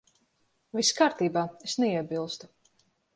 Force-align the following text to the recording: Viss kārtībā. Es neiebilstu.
Viss 0.77 0.89
kārtībā. 0.99 1.43
Es 1.67 1.75
neiebilstu. 1.83 2.51